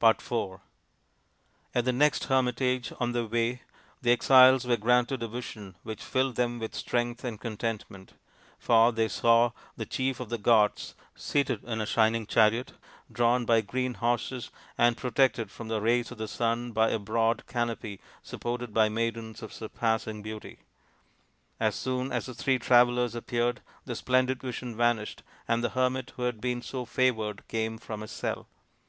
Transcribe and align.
IV 0.00 0.60
At 1.74 1.84
the 1.86 1.92
next 1.92 2.26
hermitage 2.26 2.92
on 3.00 3.10
their 3.10 3.26
way 3.26 3.62
the 4.00 4.12
exiles 4.12 4.64
were 4.64 4.76
granted 4.76 5.24
a 5.24 5.26
vision 5.26 5.74
which 5.82 6.04
filled 6.04 6.36
them 6.36 6.60
with 6.60 6.72
strength 6.72 7.24
and 7.24 7.40
contentment; 7.40 8.12
for 8.60 8.92
they 8.92 9.08
saw 9.08 9.50
the 9.76 9.84
chief 9.84 10.20
of 10.20 10.28
the 10.28 10.38
gods 10.38 10.94
seated 11.16 11.64
in 11.64 11.80
a 11.80 11.84
shining 11.84 12.26
chariot 12.28 12.74
drawn 13.10 13.44
by 13.44 13.60
green 13.60 13.94
horses 13.94 14.52
and 14.78 14.96
protected 14.96 15.50
from 15.50 15.66
the 15.66 15.80
rays 15.80 16.12
of 16.12 16.18
the 16.18 16.28
sun 16.28 16.70
by 16.70 16.90
a 16.90 16.98
broad 17.00 17.44
canopy 17.48 18.00
supported 18.22 18.72
by 18.72 18.88
maidens 18.88 19.42
of 19.42 19.52
surpassing 19.52 20.22
beauty. 20.22 20.60
As 21.58 21.74
soon 21.74 22.12
as 22.12 22.26
the 22.26 22.34
three 22.34 22.60
travellers 22.60 23.16
appeared 23.16 23.62
the 23.84 23.96
splendid 23.96 24.40
vision 24.42 24.76
vanished, 24.76 25.24
and 25.48 25.64
the 25.64 25.70
hermit 25.70 26.12
who 26.14 26.22
had 26.22 26.40
been 26.40 26.62
so 26.62 26.84
favoured 26.84 27.42
came 27.48 27.78
from 27.78 28.02
his 28.02 28.12
cell. 28.12 28.46